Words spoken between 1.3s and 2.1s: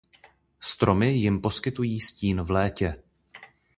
poskytují